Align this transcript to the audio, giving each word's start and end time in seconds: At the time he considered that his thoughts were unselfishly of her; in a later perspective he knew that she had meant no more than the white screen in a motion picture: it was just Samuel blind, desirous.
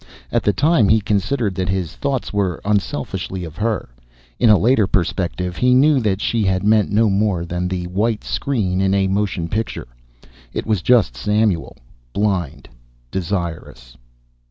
At 0.31 0.41
the 0.41 0.51
time 0.51 0.89
he 0.89 0.99
considered 0.99 1.53
that 1.53 1.69
his 1.69 1.95
thoughts 1.95 2.33
were 2.33 2.59
unselfishly 2.65 3.43
of 3.43 3.57
her; 3.57 3.87
in 4.39 4.49
a 4.49 4.57
later 4.57 4.87
perspective 4.87 5.57
he 5.57 5.75
knew 5.75 5.99
that 5.99 6.21
she 6.21 6.43
had 6.43 6.63
meant 6.63 6.89
no 6.89 7.07
more 7.07 7.45
than 7.45 7.67
the 7.67 7.85
white 7.85 8.23
screen 8.23 8.81
in 8.81 8.95
a 8.95 9.07
motion 9.07 9.47
picture: 9.47 9.89
it 10.53 10.65
was 10.65 10.81
just 10.81 11.15
Samuel 11.15 11.77
blind, 12.15 12.67
desirous. 13.11 13.95